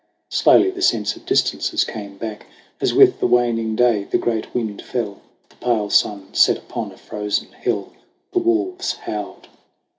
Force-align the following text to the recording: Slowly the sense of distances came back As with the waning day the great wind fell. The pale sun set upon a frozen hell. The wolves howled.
Slowly 0.31 0.71
the 0.71 0.81
sense 0.81 1.15
of 1.15 1.27
distances 1.27 1.83
came 1.83 2.17
back 2.17 2.47
As 2.79 2.91
with 2.91 3.19
the 3.19 3.27
waning 3.27 3.75
day 3.75 4.05
the 4.05 4.17
great 4.17 4.51
wind 4.51 4.81
fell. 4.81 5.21
The 5.49 5.55
pale 5.57 5.91
sun 5.91 6.33
set 6.33 6.57
upon 6.57 6.91
a 6.91 6.97
frozen 6.97 7.51
hell. 7.51 7.93
The 8.31 8.39
wolves 8.39 8.93
howled. 8.93 9.47